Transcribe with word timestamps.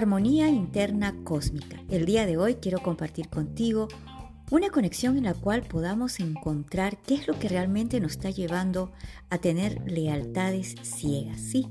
Armonía 0.00 0.48
Interna 0.48 1.14
Cósmica. 1.24 1.76
El 1.90 2.06
día 2.06 2.24
de 2.24 2.38
hoy 2.38 2.54
quiero 2.54 2.78
compartir 2.78 3.28
contigo 3.28 3.86
una 4.50 4.70
conexión 4.70 5.18
en 5.18 5.24
la 5.24 5.34
cual 5.34 5.60
podamos 5.60 6.20
encontrar 6.20 6.96
qué 7.02 7.16
es 7.16 7.28
lo 7.28 7.38
que 7.38 7.50
realmente 7.50 8.00
nos 8.00 8.12
está 8.12 8.30
llevando 8.30 8.92
a 9.28 9.36
tener 9.36 9.78
lealtades 9.84 10.74
ciegas. 10.80 11.38
Sí, 11.38 11.68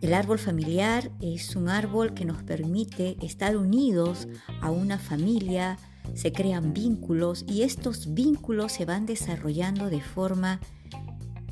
el 0.00 0.14
árbol 0.14 0.38
familiar 0.38 1.10
es 1.20 1.56
un 1.56 1.68
árbol 1.68 2.14
que 2.14 2.24
nos 2.24 2.44
permite 2.44 3.16
estar 3.22 3.56
unidos 3.56 4.28
a 4.60 4.70
una 4.70 5.00
familia, 5.00 5.78
se 6.14 6.30
crean 6.30 6.72
vínculos 6.72 7.44
y 7.48 7.62
estos 7.62 8.14
vínculos 8.14 8.70
se 8.70 8.84
van 8.84 9.04
desarrollando 9.04 9.90
de 9.90 10.00
forma 10.00 10.60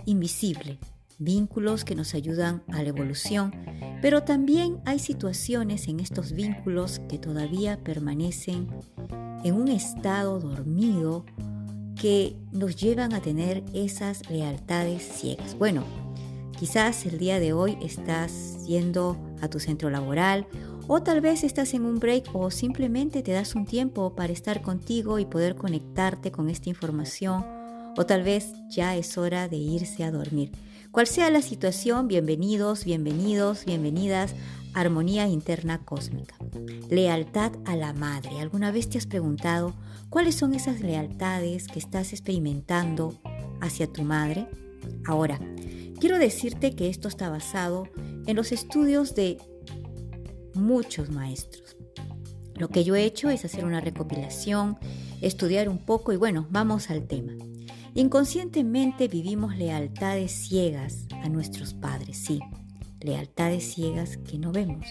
invisible, 0.04 0.78
vínculos 1.18 1.84
que 1.84 1.94
nos 1.94 2.14
ayudan 2.14 2.62
a 2.72 2.82
la 2.82 2.88
evolución, 2.88 3.52
pero 4.02 4.22
también 4.22 4.78
hay 4.84 4.98
situaciones 4.98 5.88
en 5.88 6.00
estos 6.00 6.32
vínculos 6.32 7.00
que 7.08 7.18
todavía 7.18 7.82
permanecen 7.82 8.68
en 9.44 9.54
un 9.54 9.68
estado 9.68 10.40
dormido 10.40 11.24
que 12.00 12.36
nos 12.52 12.76
llevan 12.76 13.14
a 13.14 13.20
tener 13.20 13.64
esas 13.72 14.28
lealtades 14.28 15.02
ciegas. 15.02 15.56
Bueno, 15.58 15.84
quizás 16.58 17.06
el 17.06 17.18
día 17.18 17.40
de 17.40 17.52
hoy 17.52 17.78
estás 17.80 18.66
yendo 18.66 19.16
a 19.40 19.48
tu 19.48 19.60
centro 19.60 19.88
laboral 19.90 20.46
o 20.88 21.02
tal 21.02 21.20
vez 21.20 21.42
estás 21.42 21.74
en 21.74 21.84
un 21.84 21.98
break 21.98 22.28
o 22.34 22.50
simplemente 22.50 23.22
te 23.22 23.32
das 23.32 23.54
un 23.54 23.66
tiempo 23.66 24.14
para 24.14 24.32
estar 24.32 24.62
contigo 24.62 25.18
y 25.18 25.24
poder 25.24 25.56
conectarte 25.56 26.30
con 26.30 26.50
esta 26.50 26.68
información 26.68 27.44
o 27.96 28.04
tal 28.06 28.22
vez 28.22 28.52
ya 28.68 28.94
es 28.94 29.16
hora 29.16 29.48
de 29.48 29.56
irse 29.56 30.04
a 30.04 30.10
dormir. 30.10 30.52
Cual 30.90 31.06
sea 31.06 31.30
la 31.30 31.42
situación, 31.42 32.08
bienvenidos, 32.08 32.84
bienvenidos, 32.84 33.64
bienvenidas 33.64 34.34
Armonía 34.74 35.26
Interna 35.26 35.84
Cósmica. 35.84 36.36
Lealtad 36.88 37.52
a 37.64 37.76
la 37.76 37.92
madre. 37.92 38.40
¿Alguna 38.40 38.70
vez 38.70 38.88
te 38.88 38.98
has 38.98 39.06
preguntado 39.06 39.74
cuáles 40.10 40.34
son 40.34 40.54
esas 40.54 40.80
lealtades 40.80 41.68
que 41.68 41.78
estás 41.78 42.12
experimentando 42.12 43.14
hacia 43.60 43.86
tu 43.86 44.02
madre? 44.02 44.48
Ahora, 45.06 45.38
quiero 46.00 46.18
decirte 46.18 46.74
que 46.74 46.88
esto 46.88 47.08
está 47.08 47.28
basado 47.28 47.88
en 48.26 48.36
los 48.36 48.52
estudios 48.52 49.14
de 49.14 49.38
muchos 50.54 51.10
maestros. 51.10 51.76
Lo 52.54 52.68
que 52.68 52.84
yo 52.84 52.96
he 52.96 53.04
hecho 53.04 53.28
es 53.28 53.44
hacer 53.44 53.64
una 53.64 53.80
recopilación, 53.80 54.78
estudiar 55.20 55.68
un 55.68 55.78
poco 55.78 56.12
y 56.12 56.16
bueno, 56.16 56.46
vamos 56.50 56.90
al 56.90 57.06
tema. 57.06 57.32
Inconscientemente 57.96 59.08
vivimos 59.08 59.56
lealtades 59.56 60.30
ciegas 60.30 61.06
a 61.22 61.30
nuestros 61.30 61.72
padres, 61.72 62.18
sí, 62.18 62.40
lealtades 63.00 63.72
ciegas 63.72 64.18
que 64.18 64.38
no 64.38 64.52
vemos. 64.52 64.86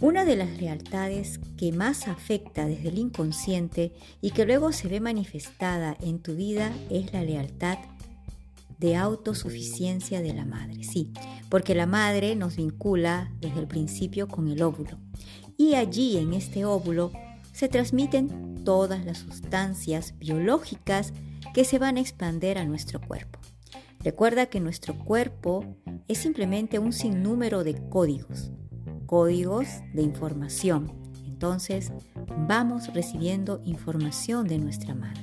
Una 0.00 0.24
de 0.24 0.34
las 0.34 0.48
lealtades 0.58 1.38
que 1.58 1.72
más 1.72 2.08
afecta 2.08 2.64
desde 2.64 2.88
el 2.88 2.96
inconsciente 2.96 3.92
y 4.22 4.30
que 4.30 4.46
luego 4.46 4.72
se 4.72 4.88
ve 4.88 4.98
manifestada 4.98 5.94
en 6.00 6.20
tu 6.20 6.34
vida 6.34 6.72
es 6.88 7.12
la 7.12 7.22
lealtad 7.22 7.76
de 8.78 8.96
autosuficiencia 8.96 10.22
de 10.22 10.32
la 10.32 10.46
madre, 10.46 10.82
sí, 10.84 11.12
porque 11.50 11.74
la 11.74 11.84
madre 11.84 12.34
nos 12.34 12.56
vincula 12.56 13.30
desde 13.42 13.60
el 13.60 13.68
principio 13.68 14.26
con 14.26 14.48
el 14.48 14.62
óvulo 14.62 14.96
y 15.58 15.74
allí 15.74 16.16
en 16.16 16.32
este 16.32 16.64
óvulo 16.64 17.12
se 17.52 17.68
transmiten 17.68 18.64
todas 18.64 19.04
las 19.04 19.18
sustancias 19.18 20.14
biológicas 20.18 21.12
que 21.54 21.64
se 21.64 21.78
van 21.78 21.96
a 21.96 22.00
expandir 22.00 22.58
a 22.58 22.64
nuestro 22.64 23.00
cuerpo. 23.00 23.38
Recuerda 24.02 24.46
que 24.46 24.60
nuestro 24.60 24.98
cuerpo 24.98 25.76
es 26.08 26.18
simplemente 26.18 26.78
un 26.78 26.92
sinnúmero 26.92 27.64
de 27.64 27.74
códigos, 27.88 28.50
códigos 29.06 29.66
de 29.92 30.02
información. 30.02 30.92
Entonces 31.26 31.92
vamos 32.48 32.92
recibiendo 32.94 33.60
información 33.64 34.46
de 34.46 34.58
nuestra 34.58 34.94
madre. 34.94 35.22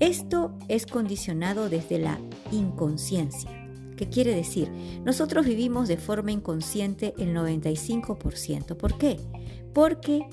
Esto 0.00 0.58
es 0.68 0.86
condicionado 0.86 1.68
desde 1.70 1.98
la 1.98 2.18
inconsciencia. 2.52 3.50
¿Qué 3.96 4.08
quiere 4.08 4.34
decir? 4.34 4.70
Nosotros 5.04 5.46
vivimos 5.46 5.88
de 5.88 5.96
forma 5.96 6.32
inconsciente 6.32 7.14
el 7.18 7.34
95%. 7.34 8.76
¿Por 8.76 8.98
qué? 8.98 9.16
Porque 9.72 10.28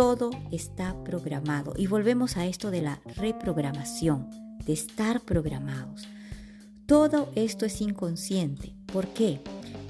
todo 0.00 0.30
está 0.50 0.96
programado. 1.04 1.74
Y 1.76 1.86
volvemos 1.86 2.38
a 2.38 2.46
esto 2.46 2.70
de 2.70 2.80
la 2.80 3.02
reprogramación, 3.16 4.30
de 4.64 4.72
estar 4.72 5.20
programados. 5.20 6.08
Todo 6.86 7.28
esto 7.34 7.66
es 7.66 7.82
inconsciente. 7.82 8.72
¿Por 8.90 9.08
qué? 9.08 9.42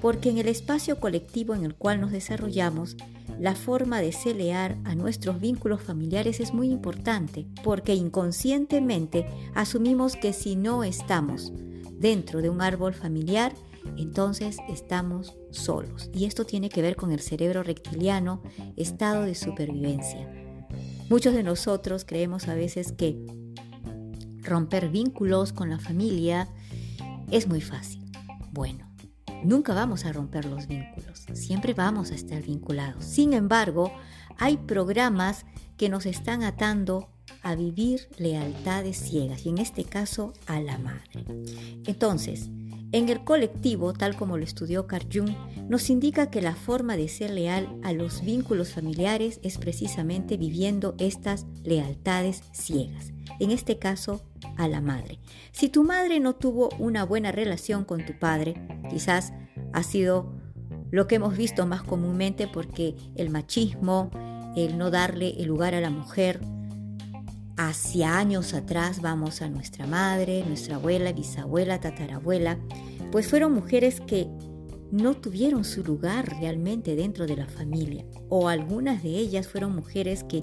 Porque 0.03 0.31
en 0.31 0.38
el 0.38 0.48
espacio 0.48 0.98
colectivo 0.98 1.54
en 1.54 1.65
el 1.65 1.76
cual 1.76 2.00
nos 2.00 2.10
desarrollamos, 2.10 2.97
la 3.38 3.54
forma 3.54 4.00
de 4.00 4.10
celear 4.10 4.78
a 4.82 4.97
nuestros 4.97 5.41
vínculos 5.41 5.81
familiares 5.81 6.41
es 6.41 6.53
muy 6.53 6.72
importante, 6.72 7.47
porque 7.62 7.94
inconscientemente 7.94 9.27
asumimos 9.54 10.16
que 10.16 10.32
si 10.32 10.56
no 10.56 10.82
estamos 10.82 11.53
dentro 11.92 12.42
de 12.42 12.50
un 12.50 12.62
árbol 12.62 12.94
familiar, 12.94 13.53
entonces 13.97 14.57
estamos 14.69 15.37
solos. 15.51 16.11
Y 16.13 16.25
esto 16.25 16.45
tiene 16.45 16.69
que 16.69 16.83
ver 16.83 16.97
con 16.97 17.13
el 17.13 17.21
cerebro 17.21 17.63
reptiliano, 17.63 18.43
estado 18.77 19.23
de 19.23 19.35
supervivencia. 19.35 20.29
Muchos 21.09 21.35
de 21.35 21.43
nosotros 21.43 22.05
creemos 22.05 22.49
a 22.49 22.55
veces 22.55 22.93
que 22.93 23.19
romper 24.43 24.89
vínculos 24.89 25.53
con 25.53 25.71
la 25.71 25.79
familia 25.79 26.49
es 27.31 27.49
muy 27.49 27.61
fácil. 27.61 28.11
Bueno, 28.53 28.89
nunca 29.45 29.75
vamos 29.75 30.05
a 30.05 30.13
romper 30.13 30.45
los 30.45 30.67
vínculos, 30.67 31.27
siempre 31.33 31.75
vamos 31.75 32.11
a 32.11 32.15
estar 32.15 32.43
vinculados. 32.43 33.05
Sin 33.05 33.33
embargo, 33.33 33.93
hay 34.39 34.57
programas 34.57 35.47
que 35.77 35.89
nos 35.89 36.07
están 36.07 36.43
atando 36.43 37.09
a 37.43 37.55
vivir 37.55 38.09
lealtades 38.19 38.97
ciegas 38.97 39.47
y 39.47 39.51
en 39.51 39.59
este 39.59 39.85
caso 39.85 40.33
a 40.47 40.61
la 40.61 40.79
madre. 40.79 41.25
Entonces, 41.87 42.51
en 42.93 43.09
el 43.09 43.23
colectivo, 43.23 43.93
tal 43.93 44.17
como 44.17 44.37
lo 44.37 44.45
estudió 44.45 44.87
Carl 44.87 45.06
Jung, 45.12 45.31
nos 45.69 45.91
indica 45.91 46.31
que 46.31 46.43
la 46.43 46.56
forma 46.56 46.97
de 46.97 47.09
ser 47.09 47.31
leal 47.31 47.69
a 47.83 47.93
los 47.93 48.25
vínculos 48.25 48.73
familiares 48.73 49.39
es 49.43 49.59
precisamente 49.59 50.37
viviendo 50.37 50.95
estas 50.99 51.47
lealtades 51.62 52.43
ciegas, 52.53 53.12
en 53.39 53.53
este 53.53 53.78
caso 53.78 54.23
a 54.56 54.67
la 54.67 54.81
madre. 54.81 55.21
Si 55.53 55.69
tu 55.69 55.84
madre 55.84 56.19
no 56.19 56.34
tuvo 56.34 56.71
una 56.78 57.05
buena 57.05 57.31
relación 57.31 57.84
con 57.84 58.05
tu 58.05 58.19
padre, 58.19 58.55
quizás 58.91 59.33
ha 59.72 59.83
sido 59.84 60.34
lo 60.91 61.07
que 61.07 61.17
hemos 61.17 61.37
visto 61.37 61.67
más 61.67 61.84
comúnmente 61.84 62.49
porque 62.49 62.97
el 63.15 63.31
machismo, 63.31 64.11
el 64.57 64.78
no 64.78 64.91
darle 64.91 65.34
el 65.39 65.47
lugar 65.47 65.77
a 65.77 65.81
la 65.81 65.91
mujer, 65.91 66.41
hacia 67.69 68.16
años 68.16 68.54
atrás 68.54 69.03
vamos 69.03 69.43
a 69.43 69.50
nuestra 69.50 69.87
madre, 69.87 70.43
nuestra 70.47 70.76
abuela, 70.76 71.12
bisabuela, 71.12 71.78
tatarabuela, 71.78 72.59
pues 73.12 73.28
fueron 73.28 73.53
mujeres 73.53 74.00
que 74.00 74.28
no 74.91 75.15
tuvieron 75.15 75.65
su 75.65 75.84
lugar 75.84 76.41
realmente 76.41 76.97
dentro 76.97 77.26
de 77.26 77.37
la 77.37 77.47
familia 77.47 78.06
o 78.31 78.48
algunas 78.48 79.03
de 79.03 79.10
ellas 79.10 79.47
fueron 79.47 79.75
mujeres 79.75 80.25
que 80.25 80.43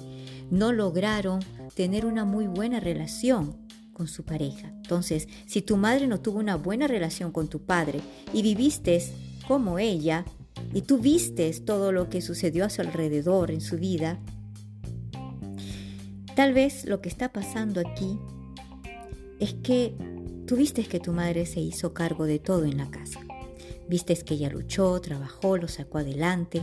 no 0.52 0.72
lograron 0.72 1.40
tener 1.74 2.06
una 2.06 2.24
muy 2.24 2.46
buena 2.46 2.80
relación 2.80 3.58
con 3.94 4.08
su 4.08 4.24
pareja. 4.24 4.68
Entonces, 4.84 5.28
si 5.48 5.64
tu 5.64 5.76
madre 5.76 6.06
no 6.06 6.20
tuvo 6.20 6.38
una 6.38 6.56
buena 6.56 6.86
relación 6.86 7.32
con 7.32 7.48
tu 7.48 7.66
padre 7.66 8.00
y 8.32 8.44
viviste 8.44 9.04
como 9.48 9.80
ella 9.80 10.24
y 10.72 10.84
tú 10.84 11.00
vistes 11.00 11.66
todo 11.66 11.92
lo 11.92 12.10
que 12.12 12.22
sucedió 12.22 12.64
a 12.64 12.70
su 12.70 12.82
alrededor 12.82 13.50
en 13.50 13.62
su 13.62 13.78
vida, 13.78 14.20
Tal 16.38 16.54
vez 16.54 16.86
lo 16.86 17.02
que 17.02 17.10
está 17.10 17.34
pasando 17.34 17.82
aquí 17.82 18.20
es 19.40 19.56
que 19.56 19.96
tú 20.46 20.56
viste 20.56 20.84
que 20.86 21.00
tu 21.00 21.12
madre 21.12 21.48
se 21.48 21.62
hizo 21.62 21.96
cargo 21.96 22.26
de 22.26 22.38
todo 22.38 22.66
en 22.66 22.78
la 22.78 22.92
casa. 22.92 23.22
Vistes 23.90 24.24
que 24.24 24.36
ella 24.36 24.52
luchó, 24.52 25.02
trabajó, 25.02 25.58
lo 25.58 25.68
sacó 25.68 25.98
adelante. 25.98 26.62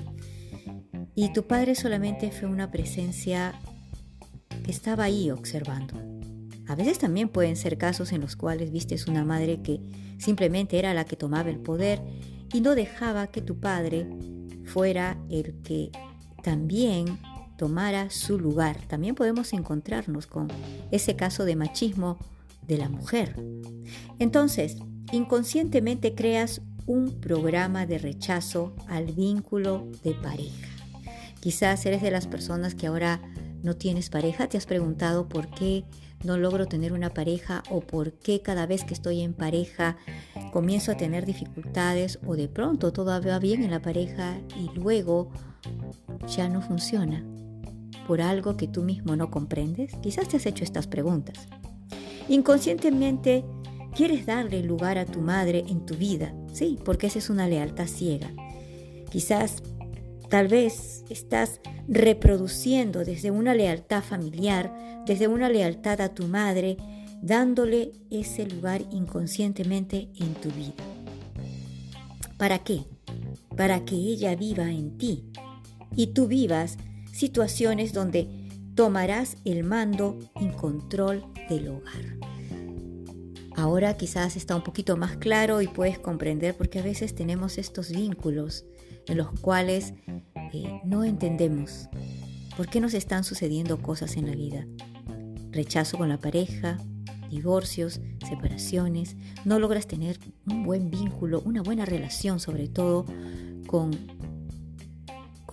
Y 1.17 1.33
tu 1.33 1.49
padre 1.49 1.75
solamente 1.75 2.31
fue 2.31 2.49
una 2.49 2.71
presencia 2.71 3.61
que 4.63 4.71
estaba 4.71 5.03
ahí 5.03 5.33
observando. 5.33 6.01
A 6.69 6.77
veces 6.77 7.01
también 7.01 7.29
pueden 7.29 7.57
ser 7.57 7.77
casos 7.77 8.13
en 8.13 8.21
los 8.21 8.37
cuales 8.37 8.71
vistes 8.71 9.09
una 9.09 9.25
madre 9.25 9.61
que 9.61 9.81
simplemente 10.19 10.79
era 10.79 10.95
la 10.95 11.05
que 11.05 11.17
tomaba 11.17 11.51
el 11.51 11.59
poder 11.59 12.01
y 12.53 12.61
no 12.61 12.77
dejaba 12.77 13.27
que 13.27 13.43
tu 13.43 13.59
padre 13.59 14.07
fuera 14.67 15.19
el 15.31 15.63
que 15.63 15.91
también 16.45 17.19
tomara 17.57 18.11
su 18.11 18.39
lugar. 18.39 18.79
También 18.87 19.15
podemos 19.15 19.53
encontrarnos 19.53 20.27
con 20.27 20.49
ese 20.91 21.17
caso 21.17 21.45
de 21.45 21.57
machismo 21.57 22.19
de 22.67 22.79
la 22.79 22.89
mujer. 22.89 23.37
Entonces, 24.19 24.77
inconscientemente 25.13 26.15
creas 26.15 26.63
un 26.87 27.21
programa 27.21 27.87
de 27.87 27.99
rechazo 27.99 28.75
al 28.89 29.13
vínculo 29.13 29.89
de 30.03 30.13
pareja. 30.13 30.69
Quizás 31.41 31.85
eres 31.87 32.03
de 32.03 32.11
las 32.11 32.27
personas 32.27 32.75
que 32.75 32.87
ahora 32.87 33.21
no 33.65 33.75
tienes 33.75 34.11
pareja? 34.11 34.47
¿Te 34.47 34.59
has 34.59 34.67
preguntado 34.67 35.27
por 35.27 35.49
qué 35.49 35.85
no 36.23 36.37
logro 36.37 36.67
tener 36.67 36.93
una 36.93 37.11
pareja 37.11 37.63
o 37.71 37.81
por 37.81 38.13
qué 38.13 38.41
cada 38.41 38.67
vez 38.67 38.85
que 38.85 38.95
estoy 38.95 39.23
en 39.23 39.35
pareja 39.35 39.97
comienzo 40.53 40.93
a 40.93 40.97
tener 40.97 41.27
dificultades 41.27 42.19
o 42.27 42.37
de 42.37 42.49
pronto 42.49 42.93
todo 42.93 43.21
va 43.21 43.39
bien 43.39 43.65
en 43.65 43.71
la 43.71 43.83
pareja 43.83 44.39
y 44.57 44.71
luego 44.79 45.31
ya 46.29 46.49
no 46.49 46.61
funciona? 46.63 47.25
¿Por 48.07 48.21
algo 48.21 48.57
que 48.57 48.69
tú 48.69 48.83
mismo 48.83 49.17
no 49.17 49.31
comprendes? 49.31 49.95
Quizás 50.03 50.29
te 50.29 50.37
has 50.37 50.47
hecho 50.47 50.65
estas 50.65 50.87
preguntas. 50.87 51.49
Inconscientemente 52.29 53.45
quieres 53.95 54.27
darle 54.27 54.63
lugar 54.63 54.99
a 54.99 55.07
tu 55.07 55.21
madre 55.21 55.65
en 55.69 55.87
tu 55.87 55.95
vida, 55.95 56.35
sí, 56.53 56.79
porque 56.85 57.07
esa 57.07 57.19
es 57.19 57.31
una 57.31 57.47
lealtad 57.49 57.87
ciega. 57.87 58.31
Quizás, 59.11 59.63
tal 60.29 60.49
vez, 60.49 61.05
estás 61.09 61.61
reproduciendo 61.87 63.05
desde 63.05 63.31
una 63.31 63.55
lealtad 63.55 64.03
familiar, 64.03 65.03
desde 65.07 65.29
una 65.29 65.49
lealtad 65.49 66.01
a 66.01 66.15
tu 66.15 66.27
madre, 66.27 66.77
dándole 67.23 67.93
ese 68.11 68.47
lugar 68.47 68.83
inconscientemente 68.91 70.09
en 70.17 70.35
tu 70.35 70.51
vida. 70.51 70.75
¿Para 72.37 72.59
qué? 72.59 72.83
Para 73.57 73.85
que 73.85 73.95
ella 73.95 74.35
viva 74.35 74.71
en 74.71 74.99
ti 74.99 75.25
y 75.95 76.09
tú 76.09 76.27
vivas 76.27 76.77
situaciones 77.15 77.93
donde 77.93 78.29
tomarás 78.75 79.37
el 79.45 79.63
mando 79.63 80.19
y 80.41 80.49
control 80.49 81.25
del 81.49 81.69
hogar. 81.69 82.19
Ahora 83.57 83.97
quizás 83.97 84.37
está 84.37 84.57
un 84.57 84.65
poquito 84.65 84.97
más 84.97 85.17
claro 85.17 85.63
y 85.63 85.69
puedes 85.69 86.01
comprender 86.01 86.57
porque 86.57 86.81
a 86.81 86.83
veces 86.83 87.15
tenemos 87.15 87.57
estos 87.57 87.91
vínculos 87.91 88.65
en 89.07 89.17
los 89.17 89.31
cuales 89.41 89.95
eh, 90.53 90.81
no 90.85 91.05
entendemos 91.05 91.89
por 92.57 92.69
qué 92.69 92.81
nos 92.81 92.95
están 92.95 93.23
sucediendo 93.23 93.81
cosas 93.81 94.17
en 94.17 94.27
la 94.27 94.35
vida. 94.35 94.67
Rechazo 95.53 95.99
con 95.99 96.09
la 96.09 96.19
pareja, 96.19 96.79
divorcios, 97.31 98.01
separaciones, 98.29 99.15
no 99.45 99.61
logras 99.61 99.87
tener 99.87 100.19
un 100.51 100.65
buen 100.65 100.91
vínculo, 100.91 101.43
una 101.43 101.63
buena 101.63 101.85
relación 101.85 102.41
sobre 102.41 102.67
todo 102.67 103.05
con, 103.69 103.93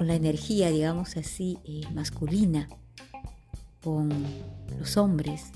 con 0.01 0.07
la 0.07 0.15
energía, 0.15 0.71
digamos 0.71 1.15
así, 1.15 1.59
eh, 1.63 1.83
masculina, 1.94 2.68
con 3.83 4.09
los 4.80 4.98
hombres, 4.98 5.51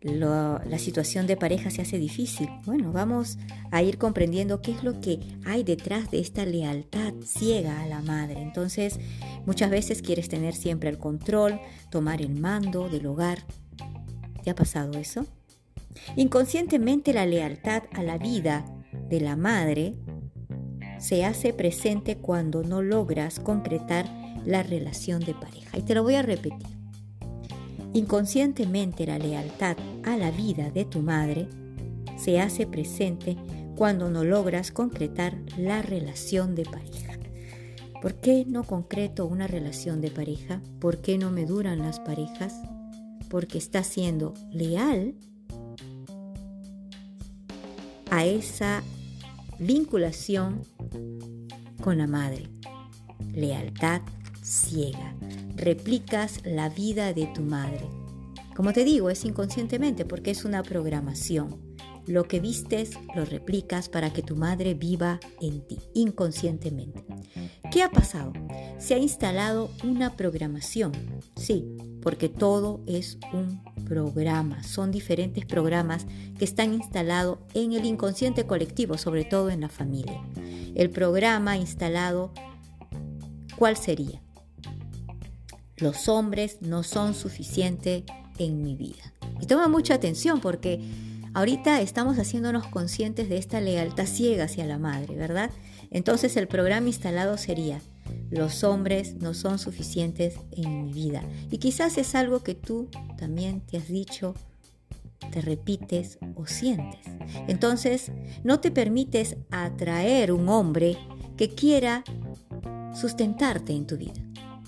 la 0.00 0.78
situación 0.78 1.26
de 1.26 1.36
pareja 1.36 1.68
se 1.68 1.82
hace 1.82 1.98
difícil. 1.98 2.48
Bueno, 2.64 2.92
vamos 2.92 3.36
a 3.70 3.82
ir 3.82 3.98
comprendiendo 3.98 4.62
qué 4.62 4.70
es 4.70 4.82
lo 4.82 5.02
que 5.02 5.20
hay 5.44 5.64
detrás 5.64 6.10
de 6.10 6.18
esta 6.18 6.46
lealtad 6.46 7.12
ciega 7.26 7.82
a 7.82 7.86
la 7.86 8.00
madre. 8.00 8.40
Entonces, 8.40 8.98
muchas 9.44 9.68
veces 9.68 10.00
quieres 10.00 10.30
tener 10.30 10.54
siempre 10.54 10.88
el 10.88 10.96
control, 10.96 11.60
tomar 11.90 12.22
el 12.22 12.40
mando 12.40 12.88
del 12.88 13.04
hogar. 13.04 13.44
¿Te 14.44 14.48
ha 14.48 14.54
pasado 14.54 14.98
eso? 14.98 15.26
Inconscientemente 16.16 17.12
la 17.12 17.26
lealtad 17.26 17.82
a 17.92 18.02
la 18.02 18.16
vida 18.16 18.64
de 19.10 19.20
la 19.20 19.36
madre 19.36 19.94
se 20.98 21.24
hace 21.24 21.52
presente 21.52 22.16
cuando 22.16 22.62
no 22.62 22.82
logras 22.82 23.40
concretar 23.40 24.06
la 24.44 24.62
relación 24.62 25.20
de 25.20 25.34
pareja. 25.34 25.78
Y 25.78 25.82
te 25.82 25.94
lo 25.94 26.02
voy 26.02 26.14
a 26.14 26.22
repetir. 26.22 26.66
Inconscientemente 27.92 29.06
la 29.06 29.18
lealtad 29.18 29.76
a 30.04 30.16
la 30.16 30.30
vida 30.30 30.70
de 30.70 30.84
tu 30.84 31.00
madre 31.00 31.48
se 32.16 32.40
hace 32.40 32.66
presente 32.66 33.36
cuando 33.76 34.10
no 34.10 34.24
logras 34.24 34.72
concretar 34.72 35.38
la 35.56 35.82
relación 35.82 36.54
de 36.54 36.64
pareja. 36.64 37.14
¿Por 38.02 38.14
qué 38.14 38.44
no 38.46 38.64
concreto 38.64 39.26
una 39.26 39.46
relación 39.46 40.00
de 40.00 40.10
pareja? 40.10 40.60
¿Por 40.80 41.00
qué 41.00 41.18
no 41.18 41.30
me 41.30 41.46
duran 41.46 41.80
las 41.80 41.98
parejas? 41.98 42.54
Porque 43.28 43.58
está 43.58 43.82
siendo 43.82 44.34
leal 44.52 45.14
a 48.10 48.24
esa 48.24 48.82
vinculación 49.58 50.62
con 51.82 51.98
la 51.98 52.06
madre. 52.06 52.48
Lealtad 53.32 54.02
ciega 54.42 55.14
replicas 55.58 56.40
la 56.44 56.68
vida 56.68 57.12
de 57.12 57.26
tu 57.26 57.42
madre. 57.42 57.88
Como 58.54 58.72
te 58.72 58.84
digo, 58.84 59.10
es 59.10 59.24
inconscientemente 59.24 60.04
porque 60.04 60.30
es 60.30 60.44
una 60.44 60.62
programación. 60.62 61.68
Lo 62.06 62.24
que 62.24 62.40
vistes 62.40 62.92
lo 63.14 63.24
replicas 63.26 63.88
para 63.88 64.12
que 64.12 64.22
tu 64.22 64.34
madre 64.34 64.72
viva 64.72 65.20
en 65.42 65.66
ti, 65.66 65.78
inconscientemente. 65.94 67.04
¿Qué 67.70 67.82
ha 67.82 67.90
pasado? 67.90 68.32
Se 68.78 68.94
ha 68.94 68.98
instalado 68.98 69.70
una 69.84 70.16
programación. 70.16 70.92
Sí, 71.36 71.76
porque 72.02 72.28
todo 72.28 72.80
es 72.86 73.18
un 73.32 73.62
programa. 73.86 74.62
Son 74.62 74.90
diferentes 74.90 75.44
programas 75.44 76.06
que 76.38 76.44
están 76.44 76.74
instalados 76.74 77.38
en 77.54 77.72
el 77.72 77.84
inconsciente 77.84 78.46
colectivo, 78.46 78.98
sobre 78.98 79.24
todo 79.24 79.50
en 79.50 79.60
la 79.60 79.68
familia. 79.68 80.20
El 80.74 80.90
programa 80.90 81.56
instalado, 81.56 82.32
¿cuál 83.56 83.76
sería? 83.76 84.20
los 85.80 86.08
hombres 86.08 86.58
no 86.60 86.82
son 86.82 87.14
suficientes 87.14 88.04
en 88.38 88.62
mi 88.62 88.74
vida. 88.74 89.12
Y 89.40 89.46
toma 89.46 89.68
mucha 89.68 89.94
atención 89.94 90.40
porque 90.40 90.80
ahorita 91.34 91.80
estamos 91.80 92.18
haciéndonos 92.18 92.66
conscientes 92.66 93.28
de 93.28 93.38
esta 93.38 93.60
lealtad 93.60 94.06
ciega 94.06 94.44
hacia 94.44 94.66
la 94.66 94.78
madre, 94.78 95.14
¿verdad? 95.16 95.50
Entonces 95.90 96.36
el 96.36 96.48
programa 96.48 96.88
instalado 96.88 97.38
sería, 97.38 97.80
los 98.30 98.64
hombres 98.64 99.16
no 99.16 99.34
son 99.34 99.58
suficientes 99.58 100.36
en 100.52 100.84
mi 100.84 100.92
vida. 100.92 101.22
Y 101.50 101.58
quizás 101.58 101.98
es 101.98 102.14
algo 102.14 102.42
que 102.42 102.54
tú 102.54 102.88
también 103.16 103.60
te 103.60 103.78
has 103.78 103.88
dicho, 103.88 104.34
te 105.30 105.40
repites 105.40 106.18
o 106.34 106.46
sientes. 106.46 107.06
Entonces 107.48 108.12
no 108.44 108.60
te 108.60 108.70
permites 108.70 109.36
atraer 109.50 110.32
un 110.32 110.48
hombre 110.48 110.96
que 111.36 111.48
quiera 111.50 112.04
sustentarte 112.94 113.72
en 113.72 113.86
tu 113.86 113.96
vida. 113.96 114.22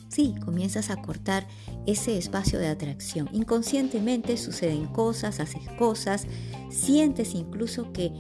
Sí, 0.09 0.35
comienzas 0.45 0.91
a 0.91 1.01
cortar 1.01 1.47
ese 1.87 2.19
espacio 2.19 2.59
de 2.59 2.67
atracción. 2.67 3.29
Inconscientemente 3.33 4.37
suceden 4.37 4.87
cosas, 4.87 5.39
haces 5.39 5.69
cosas, 5.79 6.27
sientes 6.69 7.35
incluso 7.35 7.93
que 7.93 8.13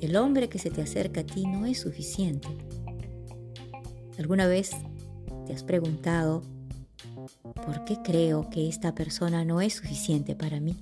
el 0.00 0.16
hombre 0.16 0.48
que 0.48 0.58
se 0.58 0.70
te 0.70 0.82
acerca 0.82 1.20
a 1.20 1.26
ti 1.26 1.46
no 1.46 1.66
es 1.66 1.80
suficiente. 1.80 2.48
¿Alguna 4.18 4.46
vez 4.46 4.70
te 5.46 5.52
has 5.52 5.62
preguntado 5.62 6.42
por 7.54 7.84
qué 7.84 7.98
creo 8.02 8.48
que 8.50 8.68
esta 8.68 8.94
persona 8.94 9.44
no 9.44 9.60
es 9.60 9.74
suficiente 9.74 10.34
para 10.34 10.60
mí? 10.60 10.76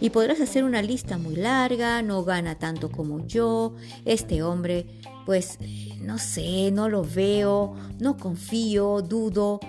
Y 0.00 0.10
podrás 0.10 0.40
hacer 0.40 0.64
una 0.64 0.82
lista 0.82 1.18
muy 1.18 1.36
larga, 1.36 2.02
no 2.02 2.24
gana 2.24 2.58
tanto 2.58 2.90
como 2.90 3.26
yo, 3.26 3.74
este 4.04 4.42
hombre 4.42 4.86
pues 5.24 5.58
no 6.00 6.18
sé, 6.18 6.70
no 6.70 6.88
lo 6.88 7.02
veo, 7.02 7.74
no 7.98 8.16
confío, 8.16 9.00
dudo. 9.02 9.60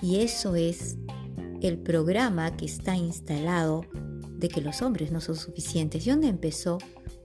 Y 0.00 0.16
eso 0.16 0.56
es 0.56 0.98
el 1.60 1.78
programa 1.78 2.56
que 2.56 2.64
está 2.64 2.96
instalado 2.96 3.84
de 4.36 4.48
que 4.48 4.60
los 4.60 4.82
hombres 4.82 5.12
no 5.12 5.20
son 5.20 5.36
suficientes. 5.36 6.06
¿Y 6.06 6.10
dónde 6.10 6.28
empezó? 6.28 6.78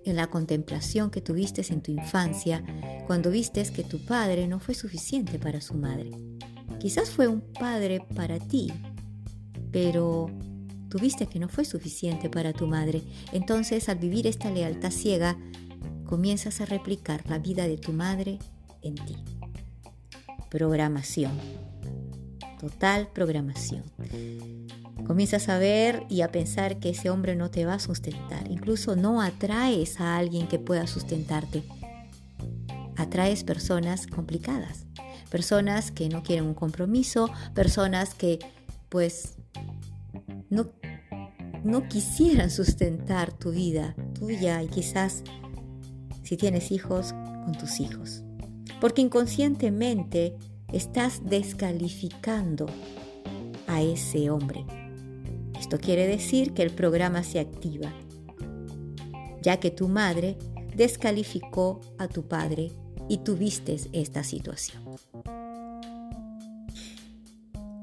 En 0.07 0.15
la 0.15 0.27
contemplación 0.27 1.11
que 1.11 1.19
tuviste 1.19 1.61
en 1.73 1.81
tu 1.81 1.91
infancia, 1.91 2.63
cuando 3.07 3.29
vistes 3.29 3.71
que 3.71 3.83
tu 3.83 3.99
padre 3.99 4.47
no 4.47 4.61
fue 4.61 4.73
suficiente 4.73 5.37
para 5.37 5.59
su 5.59 5.73
madre. 5.73 6.11
Quizás 6.79 7.09
fue 7.09 7.27
un 7.27 7.41
padre 7.41 7.99
para 8.15 8.39
ti, 8.39 8.71
pero 9.69 10.27
tuviste 10.87 11.27
que 11.27 11.39
no 11.39 11.49
fue 11.49 11.65
suficiente 11.65 12.29
para 12.29 12.53
tu 12.53 12.67
madre. 12.67 13.03
Entonces, 13.33 13.89
al 13.89 13.97
vivir 13.97 14.27
esta 14.27 14.49
lealtad 14.49 14.91
ciega, 14.91 15.37
comienzas 16.05 16.61
a 16.61 16.65
replicar 16.65 17.29
la 17.29 17.39
vida 17.39 17.67
de 17.67 17.77
tu 17.77 17.91
madre 17.91 18.39
en 18.83 18.95
ti. 18.95 19.17
Programación. 20.49 21.33
Total 22.61 23.09
programación. 23.11 23.83
Comienzas 25.05 25.49
a 25.49 25.57
ver 25.57 26.03
y 26.09 26.21
a 26.21 26.31
pensar 26.31 26.79
que 26.79 26.89
ese 26.89 27.09
hombre 27.09 27.35
no 27.35 27.51
te 27.51 27.65
va 27.65 27.75
a 27.75 27.79
sustentar. 27.79 28.49
Incluso 28.49 28.95
no 28.95 29.21
atraes 29.21 29.99
a 29.99 30.17
alguien 30.17 30.47
que 30.47 30.59
pueda 30.59 30.87
sustentarte. 30.87 31.63
Atraes 32.95 33.43
personas 33.43 34.07
complicadas. 34.07 34.85
Personas 35.29 35.91
que 35.91 36.09
no 36.09 36.23
quieren 36.23 36.45
un 36.45 36.53
compromiso. 36.53 37.29
Personas 37.53 38.13
que 38.13 38.39
pues 38.89 39.35
no, 40.49 40.71
no 41.63 41.87
quisieran 41.87 42.49
sustentar 42.49 43.31
tu 43.31 43.51
vida 43.51 43.95
tuya 44.13 44.61
y 44.63 44.67
quizás 44.67 45.23
si 46.27 46.35
tienes 46.35 46.71
hijos, 46.71 47.13
con 47.45 47.53
tus 47.53 47.79
hijos. 47.79 48.23
Porque 48.81 49.01
inconscientemente 49.01 50.35
estás 50.73 51.21
descalificando 51.23 52.65
a 53.67 53.81
ese 53.81 54.29
hombre. 54.29 54.65
Esto 55.67 55.79
quiere 55.79 56.07
decir 56.07 56.53
que 56.53 56.63
el 56.63 56.69
programa 56.69 57.23
se 57.23 57.41
activa, 57.41 57.93
ya 59.41 59.59
que 59.59 59.69
tu 59.69 59.89
madre 59.89 60.37
descalificó 60.73 61.81
a 61.97 62.07
tu 62.07 62.25
padre 62.25 62.71
y 63.09 63.17
tuviste 63.17 63.75
esta 63.91 64.23
situación. 64.23 64.81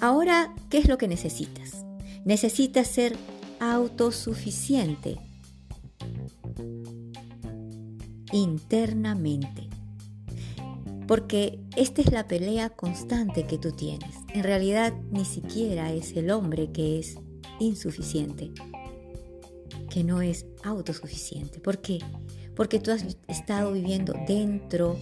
Ahora, 0.00 0.54
¿qué 0.70 0.78
es 0.78 0.88
lo 0.88 0.96
que 0.96 1.08
necesitas? 1.08 1.84
Necesitas 2.24 2.86
ser 2.86 3.18
autosuficiente 3.60 5.18
internamente. 8.32 9.68
Porque 11.06 11.60
esta 11.76 12.00
es 12.00 12.10
la 12.10 12.26
pelea 12.26 12.70
constante 12.70 13.44
que 13.44 13.58
tú 13.58 13.72
tienes. 13.72 14.16
En 14.32 14.42
realidad 14.42 14.94
ni 15.10 15.26
siquiera 15.26 15.92
es 15.92 16.16
el 16.16 16.30
hombre 16.30 16.72
que 16.72 16.98
es 16.98 17.18
insuficiente, 17.60 18.50
que 19.90 20.04
no 20.04 20.22
es 20.22 20.46
autosuficiente. 20.62 21.60
¿Por 21.60 21.80
qué? 21.80 21.98
Porque 22.54 22.78
tú 22.78 22.90
has 22.90 23.04
estado 23.28 23.72
viviendo 23.72 24.14
dentro 24.26 24.96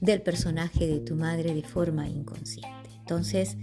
del 0.00 0.22
personaje 0.22 0.86
de 0.86 1.00
tu 1.00 1.14
madre 1.14 1.54
de 1.54 1.62
forma 1.62 2.08
inconsciente. 2.08 2.90
Entonces, 2.98 3.56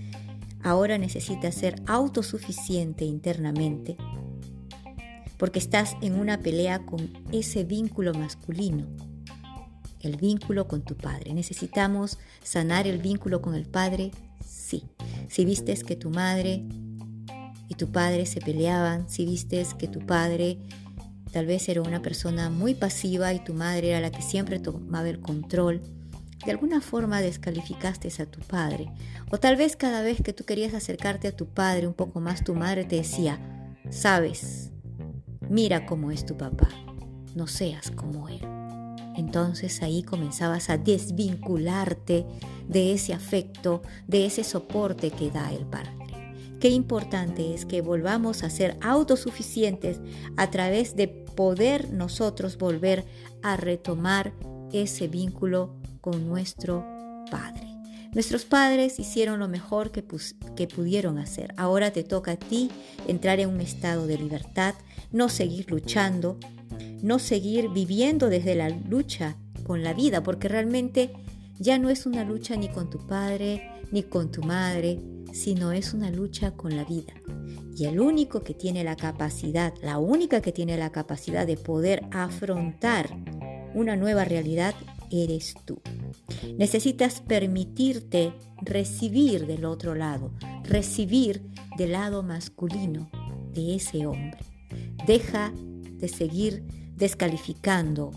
ahora 0.63 0.97
necesitas 0.97 1.55
ser 1.55 1.81
autosuficiente 1.87 3.05
internamente 3.05 3.97
porque 5.37 5.59
estás 5.59 5.95
en 6.01 6.19
una 6.19 6.39
pelea 6.39 6.85
con 6.85 7.09
ese 7.31 7.63
vínculo 7.63 8.13
masculino, 8.13 8.87
el 10.01 10.17
vínculo 10.17 10.67
con 10.67 10.83
tu 10.83 10.95
padre. 10.95 11.33
¿Necesitamos 11.33 12.17
sanar 12.43 12.87
el 12.87 12.97
vínculo 12.97 13.41
con 13.41 13.55
el 13.55 13.65
padre? 13.65 14.11
Sí. 14.45 14.83
Si 15.27 15.45
vistes 15.45 15.83
que 15.83 15.95
tu 15.95 16.09
madre 16.09 16.65
tu 17.77 17.91
padre 17.91 18.25
se 18.25 18.41
peleaban, 18.41 19.09
si 19.09 19.25
vistes 19.25 19.73
que 19.73 19.87
tu 19.87 20.05
padre 20.05 20.59
tal 21.31 21.45
vez 21.45 21.69
era 21.69 21.81
una 21.81 22.01
persona 22.01 22.49
muy 22.49 22.73
pasiva 22.73 23.33
y 23.33 23.39
tu 23.39 23.53
madre 23.53 23.89
era 23.89 24.01
la 24.01 24.11
que 24.11 24.21
siempre 24.21 24.59
tomaba 24.59 25.07
el 25.07 25.19
control, 25.19 25.81
de 26.45 26.51
alguna 26.51 26.81
forma 26.81 27.21
descalificaste 27.21 28.09
a 28.21 28.25
tu 28.25 28.39
padre. 28.41 28.91
O 29.29 29.37
tal 29.37 29.55
vez 29.55 29.75
cada 29.75 30.01
vez 30.01 30.21
que 30.21 30.33
tú 30.33 30.45
querías 30.45 30.73
acercarte 30.73 31.27
a 31.27 31.35
tu 31.35 31.47
padre 31.47 31.87
un 31.87 31.93
poco 31.93 32.21
más, 32.21 32.43
tu 32.43 32.55
madre 32.55 32.85
te 32.85 32.97
decía, 32.97 33.39
sabes, 33.89 34.71
mira 35.49 35.85
cómo 35.85 36.11
es 36.11 36.25
tu 36.25 36.37
papá, 36.37 36.69
no 37.35 37.47
seas 37.47 37.91
como 37.91 38.29
él. 38.29 38.41
Entonces 39.17 39.81
ahí 39.81 40.03
comenzabas 40.03 40.69
a 40.69 40.77
desvincularte 40.77 42.25
de 42.67 42.93
ese 42.93 43.13
afecto, 43.13 43.81
de 44.07 44.27
ese 44.27 44.43
soporte 44.43 45.09
que 45.09 45.31
da 45.31 45.51
el 45.51 45.65
Padre. 45.65 45.96
Qué 46.59 46.69
importante 46.69 47.53
es 47.53 47.65
que 47.65 47.81
volvamos 47.81 48.43
a 48.43 48.49
ser 48.49 48.77
autosuficientes 48.81 49.99
a 50.37 50.49
través 50.49 50.95
de 50.95 51.07
poder 51.07 51.93
nosotros 51.93 52.57
volver 52.57 53.05
a 53.43 53.57
retomar 53.57 54.33
ese 54.73 55.07
vínculo 55.07 55.75
con 56.01 56.27
nuestro 56.27 56.85
Padre. 57.29 57.67
Nuestros 58.13 58.45
padres 58.45 58.99
hicieron 58.99 59.39
lo 59.39 59.47
mejor 59.47 59.91
que, 59.91 60.03
que, 60.55 60.67
pudieron 60.67 61.19
hacer. 61.19 61.53
Ahora 61.57 61.91
te 61.91 62.03
toca 62.03 62.31
a 62.31 62.35
ti 62.37 62.71
entrar 63.07 63.39
en 63.39 63.49
un 63.49 63.61
estado 63.61 64.07
de 64.07 64.17
libertad, 64.17 64.73
no 65.11 65.29
seguir 65.29 65.69
luchando, 65.69 66.39
no 67.03 67.19
seguir 67.19 67.69
viviendo 67.69 68.29
desde 68.29 68.55
la 68.55 68.69
lucha 68.69 69.35
con 69.65 69.83
la 69.83 69.93
vida, 69.93 70.23
porque 70.23 70.47
realmente 70.47 71.11
ya 71.59 71.77
no 71.77 71.89
es 71.89 72.05
una 72.05 72.23
lucha 72.23 72.55
ni 72.55 72.69
con 72.69 72.89
tu 72.89 73.05
padre 73.05 73.69
ni 73.91 74.03
con 74.03 74.31
tu 74.31 74.41
madre, 74.41 74.99
sino 75.37 75.71
es 75.71 75.93
una 75.93 76.09
lucha 76.09 76.51
con 76.51 76.75
la 76.75 76.83
vida. 76.83 77.13
Y 77.75 77.85
el 77.85 77.99
único 77.99 78.43
que 78.43 78.55
tiene 78.55 78.83
la 78.83 78.95
capacidad, 78.95 79.73
la 79.83 79.99
única 79.99 80.41
que 80.41 80.51
tiene 80.51 80.77
la 80.77 80.91
capacidad 80.91 81.45
de 81.45 81.57
poder 81.57 82.03
afrontar 82.11 83.15
una 83.75 83.95
nueva 83.95 84.25
realidad, 84.25 84.73
eres 85.11 85.53
tú. 85.63 85.79
Necesitas 86.57 87.21
permitirte 87.21 88.33
recibir 88.61 89.45
del 89.45 89.65
otro 89.65 89.93
lado, 89.93 90.33
recibir 90.63 91.43
del 91.77 91.91
lado 91.91 92.23
masculino 92.23 93.09
de 93.53 93.75
ese 93.75 94.07
hombre. 94.07 94.39
Deja 95.05 95.53
de 95.55 96.07
seguir 96.07 96.63
descalificando 96.95 98.11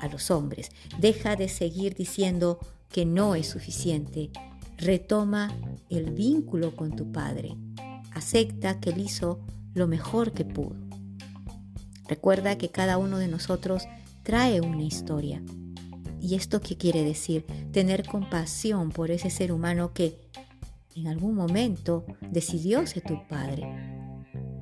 a 0.00 0.08
los 0.08 0.30
hombres. 0.30 0.70
Deja 0.98 1.36
de 1.36 1.48
seguir 1.48 1.94
diciendo 1.94 2.58
que 2.88 3.04
no 3.04 3.34
es 3.34 3.48
suficiente. 3.48 4.30
Retoma 4.82 5.56
el 5.90 6.10
vínculo 6.10 6.74
con 6.74 6.96
tu 6.96 7.12
padre. 7.12 7.56
Acepta 8.10 8.80
que 8.80 8.90
él 8.90 8.98
hizo 8.98 9.38
lo 9.74 9.86
mejor 9.86 10.32
que 10.32 10.44
pudo. 10.44 10.74
Recuerda 12.08 12.58
que 12.58 12.70
cada 12.70 12.98
uno 12.98 13.18
de 13.18 13.28
nosotros 13.28 13.84
trae 14.24 14.60
una 14.60 14.82
historia. 14.82 15.40
¿Y 16.20 16.34
esto 16.34 16.60
qué 16.60 16.76
quiere 16.76 17.04
decir? 17.04 17.46
Tener 17.70 18.04
compasión 18.04 18.90
por 18.90 19.12
ese 19.12 19.30
ser 19.30 19.52
humano 19.52 19.92
que 19.92 20.18
en 20.96 21.06
algún 21.06 21.36
momento 21.36 22.04
decidió 22.32 22.84
ser 22.88 23.04
tu 23.04 23.24
padre. 23.28 23.62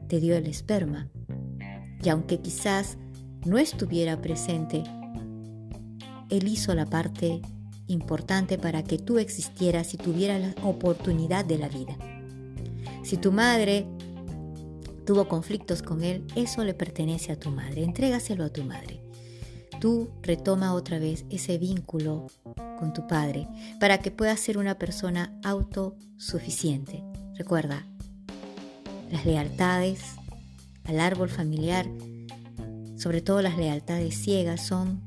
Te 0.07 0.21
dio 0.21 0.37
el 0.37 0.47
esperma. 0.49 1.09
Y 2.05 2.11
aunque 2.11 2.41
quizás 2.41 2.99
no 3.47 3.57
estuviera 3.57 4.21
presente, 4.21 4.85
Él 6.29 6.47
hizo 6.47 6.75
la 6.75 6.85
parte 6.85 7.41
importante 7.91 8.59
para 8.59 8.83
que 8.83 8.99
tú 8.99 9.19
existieras 9.19 9.95
y 9.95 9.97
tuvieras 9.97 10.41
la 10.41 10.65
oportunidad 10.65 11.45
de 11.45 11.59
la 11.59 11.69
vida. 11.69 11.97
Si 13.03 13.17
tu 13.17 13.33
madre 13.33 13.87
tuvo 15.05 15.29
conflictos 15.29 15.83
con 15.83 16.03
Él, 16.03 16.25
eso 16.37 16.65
le 16.65 16.75
pertenece 16.75 17.33
a 17.33 17.39
tu 17.39 17.51
madre. 17.51 17.85
Entrégaselo 17.85 18.45
a 18.45 18.51
tu 18.51 18.65
madre 18.65 19.03
tú 19.81 20.11
retoma 20.23 20.75
otra 20.75 20.99
vez 20.99 21.25
ese 21.31 21.59
vínculo 21.59 22.27
con 22.79 22.93
tu 22.93 23.07
padre 23.07 23.49
para 23.81 23.99
que 23.99 24.11
puedas 24.11 24.39
ser 24.39 24.59
una 24.59 24.79
persona 24.79 25.37
autosuficiente. 25.43 27.03
Recuerda, 27.35 27.87
las 29.11 29.25
lealtades 29.25 30.03
al 30.85 31.01
árbol 31.01 31.31
familiar, 31.31 31.87
sobre 32.97 33.23
todo 33.23 33.43
las 33.43 33.57
lealtades 33.57 34.15
ciegas, 34.15 34.65
son 34.67 35.01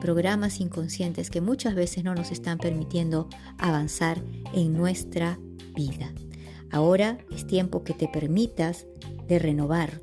programas 0.00 0.60
inconscientes 0.60 1.30
que 1.30 1.40
muchas 1.40 1.74
veces 1.74 2.04
no 2.04 2.14
nos 2.14 2.30
están 2.30 2.58
permitiendo 2.58 3.28
avanzar 3.58 4.22
en 4.52 4.72
nuestra 4.72 5.38
vida. 5.74 6.12
Ahora 6.70 7.18
es 7.30 7.46
tiempo 7.46 7.84
que 7.84 7.94
te 7.94 8.08
permitas 8.08 8.86
de 9.26 9.38
renovar 9.38 10.00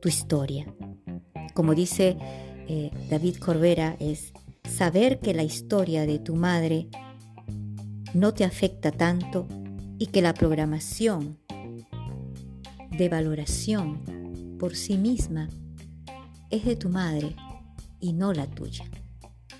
tu 0.00 0.08
historia. 0.08 0.66
Como 1.54 1.74
dice 1.74 2.16
eh, 2.68 2.90
David 3.10 3.36
Corbera 3.36 3.96
es 4.00 4.32
saber 4.68 5.20
que 5.20 5.34
la 5.34 5.42
historia 5.42 6.06
de 6.06 6.18
tu 6.18 6.34
madre 6.34 6.88
no 8.14 8.34
te 8.34 8.44
afecta 8.44 8.92
tanto 8.92 9.46
y 9.98 10.06
que 10.06 10.22
la 10.22 10.34
programación 10.34 11.38
de 12.90 13.08
valoración 13.08 14.56
por 14.58 14.76
sí 14.76 14.98
misma 14.98 15.48
es 16.50 16.64
de 16.64 16.76
tu 16.76 16.88
madre 16.88 17.34
y 18.02 18.12
no 18.12 18.34
la 18.34 18.46
tuya. 18.46 18.84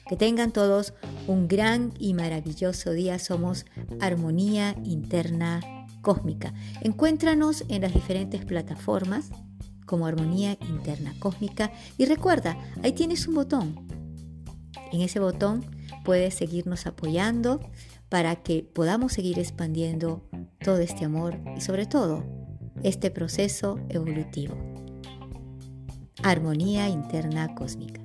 Que 0.07 0.17
tengan 0.17 0.53
todos 0.53 0.93
un 1.27 1.49
gran 1.49 1.95
y 1.99 2.13
maravilloso 2.13 2.91
día. 2.91 3.19
Somos 3.19 3.65
Armonía 4.01 4.77
Interna 4.85 5.61
Cósmica. 6.03 6.53
Encuéntranos 6.83 7.65
en 7.69 7.81
las 7.81 7.95
diferentes 7.95 8.45
plataformas 8.45 9.31
como 9.87 10.07
armonía 10.07 10.59
interna 10.69 11.15
cósmica. 11.19 11.73
Y 11.99 12.07
recuerda, 12.07 12.59
ahí 12.83 12.93
tienes 12.93 13.27
un 13.29 13.35
botón. 13.37 13.87
En 14.93 15.01
ese 15.01 15.21
botón 15.21 15.65
puedes 16.05 16.35
seguirnos 16.35 16.87
apoyando 16.87 17.61
para 18.09 18.37
que 18.37 18.63
podamos 18.63 19.13
seguir 19.13 19.39
expandiendo 19.39 20.29
todo 20.63 20.79
este 20.79 21.05
amor 21.05 21.39
y 21.57 21.61
sobre 21.61 21.87
todo 21.87 22.25
este 22.83 23.11
proceso 23.11 23.79
evolutivo. 23.89 24.55
Armonía 26.23 26.89
interna 26.89 27.55
cósmica. 27.55 28.02